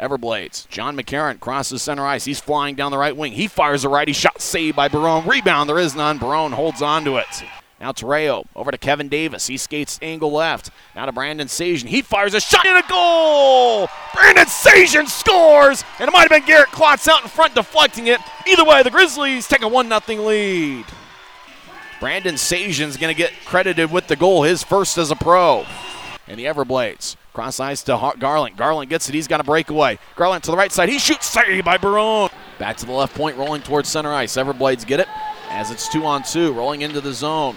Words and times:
Everblades. 0.00 0.66
John 0.68 0.96
McCarron 0.96 1.38
crosses 1.38 1.82
center 1.82 2.06
ice. 2.06 2.24
He's 2.24 2.40
flying 2.40 2.74
down 2.74 2.90
the 2.90 2.98
right 2.98 3.16
wing. 3.16 3.32
He 3.32 3.46
fires 3.46 3.84
a 3.84 3.88
righty 3.88 4.12
shot 4.12 4.40
saved 4.40 4.74
by 4.76 4.88
Barone. 4.88 5.26
Rebound, 5.26 5.68
there 5.68 5.78
is 5.78 5.94
none. 5.94 6.18
Barone 6.18 6.52
holds 6.52 6.80
on 6.80 7.04
to 7.04 7.16
it. 7.16 7.44
Now 7.80 7.92
Terao 7.92 8.44
over 8.54 8.70
to 8.70 8.78
Kevin 8.78 9.08
Davis. 9.08 9.46
He 9.46 9.56
skates 9.56 9.98
angle 10.02 10.32
left. 10.32 10.70
Now 10.94 11.06
to 11.06 11.12
Brandon 11.12 11.48
Saigeon. 11.48 11.86
He 11.86 12.02
fires 12.02 12.34
a 12.34 12.40
shot 12.40 12.66
and 12.66 12.84
a 12.84 12.88
goal! 12.88 13.88
Brandon 14.14 14.46
Saigeon 14.46 15.08
scores! 15.08 15.82
And 15.98 16.08
it 16.08 16.12
might 16.12 16.28
have 16.28 16.30
been 16.30 16.46
Garrett 16.46 16.70
Klotz 16.70 17.08
out 17.08 17.22
in 17.22 17.28
front 17.28 17.54
deflecting 17.54 18.06
it. 18.06 18.20
Either 18.46 18.64
way, 18.64 18.82
the 18.82 18.90
Grizzlies 18.90 19.48
take 19.48 19.62
a 19.62 19.68
1 19.68 19.88
0 19.88 20.22
lead. 20.22 20.84
Brandon 22.00 22.34
Saigeon's 22.34 22.96
going 22.96 23.14
to 23.14 23.18
get 23.18 23.32
credited 23.44 23.90
with 23.90 24.08
the 24.08 24.16
goal, 24.16 24.42
his 24.42 24.62
first 24.62 24.98
as 24.98 25.10
a 25.10 25.16
pro. 25.16 25.66
And 26.30 26.38
the 26.38 26.44
Everblades. 26.44 27.16
Cross 27.32 27.58
ice 27.58 27.82
to 27.82 28.14
Garland. 28.20 28.56
Garland 28.56 28.88
gets 28.88 29.08
it. 29.08 29.16
He's 29.16 29.26
got 29.26 29.40
a 29.40 29.44
breakaway. 29.44 29.98
Garland 30.14 30.44
to 30.44 30.52
the 30.52 30.56
right 30.56 30.70
side. 30.70 30.88
He 30.88 31.00
shoots. 31.00 31.26
Saved 31.26 31.64
by 31.64 31.76
Barone. 31.76 32.30
Back 32.56 32.76
to 32.76 32.86
the 32.86 32.92
left 32.92 33.16
point, 33.16 33.36
rolling 33.36 33.62
towards 33.62 33.88
center 33.88 34.12
ice. 34.12 34.36
Everblades 34.36 34.86
get 34.86 35.00
it 35.00 35.08
as 35.48 35.72
it's 35.72 35.88
two 35.88 36.04
on 36.04 36.22
two, 36.22 36.52
rolling 36.52 36.82
into 36.82 37.00
the 37.00 37.12
zone. 37.12 37.56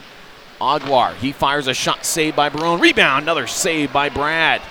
Aguar, 0.60 1.14
he 1.16 1.32
fires 1.32 1.68
a 1.68 1.74
shot 1.74 2.04
saved 2.04 2.36
by 2.36 2.50
Barone. 2.50 2.80
Rebound, 2.80 3.24
another 3.24 3.46
save 3.46 3.94
by 3.94 4.10
Brad. 4.10 4.62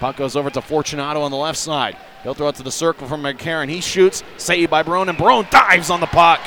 Puck 0.00 0.16
goes 0.16 0.34
over 0.34 0.50
to 0.50 0.60
Fortunato 0.60 1.20
on 1.20 1.30
the 1.30 1.36
left 1.36 1.58
side. 1.58 1.96
He'll 2.24 2.34
throw 2.34 2.48
it 2.48 2.56
to 2.56 2.62
the 2.64 2.72
circle 2.72 3.06
from 3.06 3.22
McCarron. 3.22 3.68
He 3.68 3.80
shoots, 3.80 4.24
saved 4.38 4.70
by 4.70 4.82
Barone, 4.82 5.08
and 5.08 5.16
Barone 5.16 5.46
dives 5.50 5.90
on 5.90 6.00
the 6.00 6.06
puck. 6.06 6.40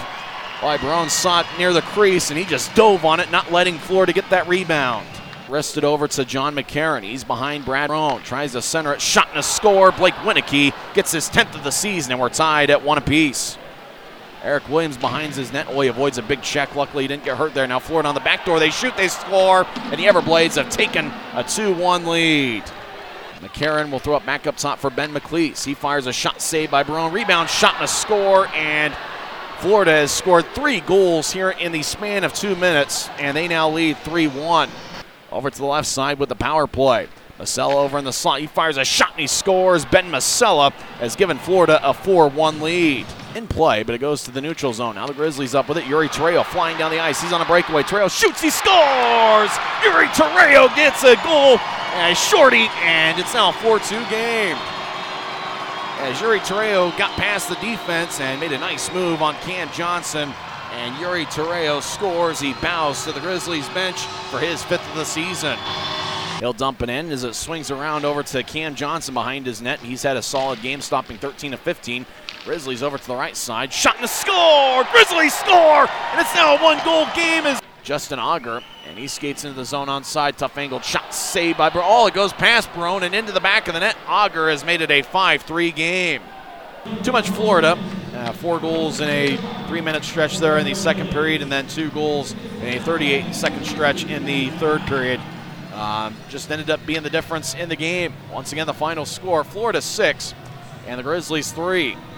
Boy, 0.60 0.78
Barone 0.78 1.10
saw 1.10 1.42
it 1.42 1.48
near 1.58 1.72
the 1.72 1.82
crease, 1.82 2.30
and 2.32 2.38
he 2.38 2.44
just 2.44 2.74
dove 2.76 3.06
on 3.06 3.22
it, 3.22 3.32
not 3.32 3.52
letting 3.52 3.78
Florida 3.78 4.12
get 4.12 4.30
that 4.32 4.48
rebound. 4.48 5.08
Wrested 5.50 5.84
over 5.84 6.08
to 6.08 6.26
John 6.26 6.54
McCarron. 6.54 7.02
He's 7.02 7.24
behind 7.24 7.66
Brad 7.66 7.88
Barone. 7.88 8.22
Tries 8.22 8.52
to 8.52 8.62
center 8.62 8.94
it. 8.94 9.02
Shot 9.02 9.30
and 9.30 9.40
a 9.40 9.44
score. 9.44 9.92
Blake 9.92 10.14
Winiecki 10.16 10.76
gets 10.94 11.12
his 11.12 11.28
10th 11.28 11.56
of 11.56 11.64
the 11.64 11.72
season, 11.72 12.12
and 12.12 12.22
we're 12.22 12.30
tied 12.30 12.70
at 12.70 12.84
one 12.84 13.00
apiece. 13.00 13.58
Eric 14.44 14.70
Williams 14.70 14.96
behind 14.96 15.34
his 15.34 15.52
net. 15.52 15.66
Oh, 15.68 15.82
he 15.82 15.90
avoids 15.90 16.20
a 16.20 16.22
big 16.22 16.44
check. 16.44 16.76
Luckily, 16.76 17.04
he 17.04 17.08
didn't 17.08 17.24
get 17.24 17.36
hurt 17.36 17.56
there. 17.56 17.66
Now 17.66 17.80
Florida 17.80 18.10
on 18.10 18.16
the 18.16 18.22
back 18.22 18.46
door. 18.46 18.60
They 18.60 18.70
shoot, 18.70 18.96
they 18.96 19.08
score, 19.08 19.66
and 19.76 19.94
the 19.94 20.06
Everblades 20.06 20.56
have 20.56 20.70
taken 20.70 21.12
a 21.34 21.44
2 21.44 21.74
1 21.74 22.06
lead. 22.06 22.64
McCarron 23.42 23.90
will 23.90 24.00
throw 24.00 24.18
it 24.18 24.26
back 24.28 24.46
up 24.46 24.56
top 24.56 24.78
for 24.78 24.92
Ben 24.92 25.12
McLeese. 25.12 25.66
He 25.66 25.74
fires 25.74 26.06
a 26.06 26.14
shot 26.14 26.42
saved 26.42 26.72
by 26.72 26.84
Barone. 26.84 27.12
Rebound, 27.12 27.50
shot, 27.50 27.76
and 27.76 27.86
a 27.86 27.88
score, 27.88 28.48
and 28.50 28.94
Florida 29.60 29.92
has 29.92 30.12
scored 30.12 30.46
three 30.54 30.82
goals 30.82 31.32
here 31.32 31.50
in 31.50 31.72
the 31.72 31.82
span 31.82 32.24
of 32.24 32.34
two 32.34 32.56
minutes, 32.56 33.10
and 33.18 33.36
they 33.36 33.48
now 33.48 33.70
lead 33.70 33.98
3 33.98 34.28
1. 34.28 34.70
Over 35.32 35.50
to 35.50 35.58
the 35.58 35.66
left 35.66 35.88
side 35.88 36.20
with 36.20 36.30
the 36.30 36.36
power 36.36 36.68
play. 36.68 37.08
Masella 37.40 37.76
over 37.76 37.98
in 37.98 38.04
the 38.04 38.12
slot. 38.12 38.42
He 38.42 38.48
fires 38.48 38.76
a 38.76 38.84
shot 38.84 39.12
and 39.12 39.22
he 39.22 39.28
scores. 39.28 39.86
Ben 39.86 40.12
Masella 40.12 40.72
has 41.00 41.16
given 41.16 41.38
Florida 41.38 41.80
a 41.88 41.94
4 41.94 42.28
1 42.28 42.62
lead. 42.62 43.06
In 43.36 43.48
play, 43.48 43.84
but 43.84 43.94
it 43.94 44.00
goes 44.00 44.24
to 44.24 44.32
the 44.32 44.42
neutral 44.42 44.74
zone. 44.74 44.96
Now 44.96 45.06
the 45.06 45.14
Grizzlies 45.14 45.54
up 45.54 45.70
with 45.70 45.78
it. 45.78 45.86
Yuri 45.86 46.10
Terao 46.10 46.44
flying 46.44 46.78
down 46.78 46.92
the 46.92 47.00
ice. 47.00 47.22
He's 47.22 47.32
on 47.32 47.42
a 47.42 47.46
breakaway. 47.46 47.84
Terao 47.84 48.10
shoots. 48.10 48.42
He 48.42 48.50
scores. 48.50 49.52
Yuri 49.84 50.08
Terao 50.08 50.76
gets 50.76 51.04
a 51.04 51.16
goal. 51.24 51.60
And 51.94 52.18
shorty, 52.18 52.68
and 52.82 53.20
it's 53.20 53.34
now 53.34 53.50
a 53.50 53.54
4 53.54 53.80
2 53.80 53.96
game. 54.10 54.58
As 56.02 56.20
Yuri 56.22 56.40
Terao 56.40 56.98
got 56.98 57.12
past 57.12 57.50
the 57.50 57.56
defense 57.56 58.20
and 58.20 58.40
made 58.40 58.52
a 58.52 58.58
nice 58.58 58.92
move 58.94 59.22
on 59.22 59.36
Cam 59.36 59.70
Johnson. 59.72 60.34
And 60.72 60.98
Yuri 61.00 61.26
Terao 61.26 61.82
scores. 61.82 62.40
He 62.40 62.54
bows 62.54 63.04
to 63.06 63.12
the 63.12 63.20
Grizzlies 63.20 63.68
bench 63.70 64.00
for 64.32 64.40
his 64.40 64.64
fifth 64.64 64.88
of 64.90 64.96
the 64.96 65.06
season. 65.06 65.58
He'll 66.40 66.54
dump 66.54 66.82
it 66.82 66.90
in 66.90 67.12
as 67.12 67.26
it 67.26 67.36
swings 67.36 67.70
around 67.70 68.06
over 68.06 68.24
to 68.24 68.44
Cam 68.44 68.74
Johnson 68.74 69.14
behind 69.14 69.46
his 69.46 69.62
net. 69.62 69.80
He's 69.80 70.04
had 70.04 70.16
a 70.16 70.22
solid 70.22 70.62
game, 70.62 70.80
stopping 70.80 71.18
13 71.18 71.54
of 71.54 71.60
15. 71.60 72.06
Grizzlies 72.46 72.82
over 72.82 72.98
to 72.98 73.08
the 73.08 73.16
right 73.16 73.36
side. 73.36 73.74
Shot 73.74 73.98
and 73.98 74.06
a 74.06 74.08
score! 74.08 74.86
Grizzlies 74.94 75.34
score! 75.34 75.90
And 76.12 76.22
it's 76.22 76.34
now 76.34 76.56
a 76.56 76.64
one 76.64 76.80
goal 76.86 77.06
game 77.14 77.46
as 77.46 77.62
Justin 77.84 78.20
Auger, 78.20 78.62
and 78.88 78.98
he 78.98 79.08
skates 79.08 79.44
into 79.44 79.56
the 79.56 79.66
zone 79.66 79.90
on 79.90 80.06
side. 80.06 80.38
Tough 80.38 80.58
angled 80.58 80.86
shot 80.86 81.14
saved 81.14 81.58
by 81.58 81.70
Barone. 81.70 81.88
Oh, 81.88 82.08
it 82.08 82.14
goes 82.14 82.32
past 82.32 82.72
Barone 82.74 83.04
and 83.04 83.14
into 83.14 83.34
the 83.34 83.42
back 83.42 83.68
of 83.68 83.74
the 83.74 83.82
net. 83.82 83.98
Auger 84.08 84.50
has 84.50 84.64
made 84.64 84.82
it 84.82 84.92
a 84.92 85.02
5 85.02 85.42
3 85.42 85.72
game. 85.72 86.22
Too 87.04 87.12
much 87.12 87.30
Florida. 87.30 87.78
Uh, 88.20 88.34
four 88.34 88.60
goals 88.60 89.00
in 89.00 89.08
a 89.08 89.38
three 89.70 89.80
minute 89.80 90.04
stretch 90.04 90.40
there 90.40 90.58
in 90.58 90.66
the 90.66 90.74
second 90.74 91.08
period, 91.08 91.42
and 91.42 91.50
then 91.50 91.66
two 91.68 91.90
goals 91.92 92.36
in 92.62 92.66
a 92.66 92.80
38 92.82 93.34
second 93.34 93.64
stretch 93.64 94.04
in 94.04 94.26
the 94.26 94.50
third 94.58 94.82
period. 94.82 95.22
Um, 95.74 96.14
just 96.28 96.52
ended 96.52 96.70
up 96.70 96.86
being 96.86 97.02
the 97.02 97.10
difference 97.10 97.54
in 97.54 97.70
the 97.70 97.78
game. 97.78 98.14
Once 98.30 98.52
again, 98.52 98.68
the 98.68 98.74
final 98.74 99.06
score 99.06 99.46
Florida 99.46 99.82
6 99.82 100.34
and 100.86 101.00
the 101.00 101.04
Grizzlies 101.04 101.54
3. 101.54 101.96